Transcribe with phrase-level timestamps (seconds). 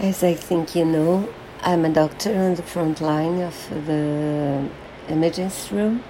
[0.00, 1.28] As I think you know,
[1.60, 3.54] I'm a doctor on the front line of
[3.84, 4.66] the
[5.08, 6.02] emergency room.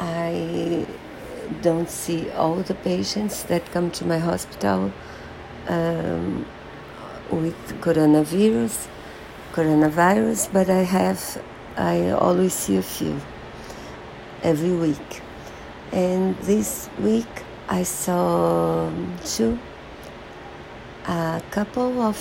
[0.00, 0.88] I
[1.62, 4.92] don't see all the patients that come to my hospital
[5.68, 6.46] um,
[7.30, 8.88] with coronavirus,
[9.52, 11.40] coronavirus, but I have,
[11.76, 13.20] I always see a few
[14.42, 15.22] every week.
[15.92, 18.90] And this week I saw
[19.24, 19.60] two
[21.10, 22.16] a couple of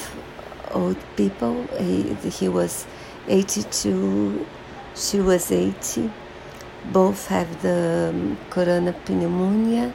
[0.72, 1.63] old people.
[1.77, 2.88] He, he was
[3.27, 4.46] 82,
[4.96, 6.12] she was 80.
[6.91, 9.94] Both have the um, corona pneumonia.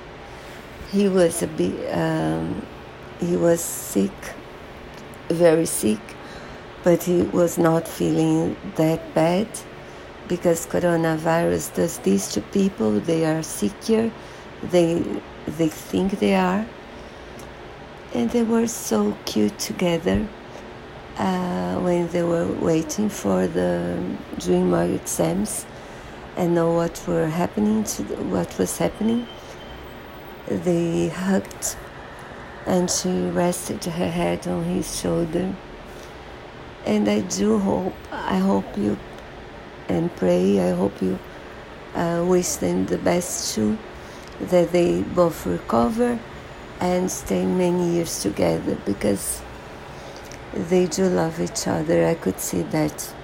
[0.92, 2.64] He was a bit, um,
[3.18, 4.12] he was sick,
[5.28, 5.98] very sick,
[6.84, 9.48] but he was not feeling that bad
[10.28, 13.00] because coronavirus does this to people.
[13.00, 14.12] They are sicker.
[14.62, 15.02] They
[15.46, 16.64] they think they are
[18.14, 20.26] and they were so cute together
[21.18, 24.00] uh, when they were waiting for the
[24.38, 25.66] doing more exams
[26.36, 29.26] and know what were happening to what was happening.
[30.46, 31.76] They hugged,
[32.66, 35.54] and she rested her head on his shoulder.
[36.86, 38.96] And I do hope, I hope you,
[39.88, 41.18] and pray, I hope you
[41.94, 43.76] uh, wish them the best too,
[44.40, 46.18] that they both recover
[46.80, 49.42] and stay many years together because
[50.52, 52.06] they do love each other.
[52.06, 53.14] I could see that.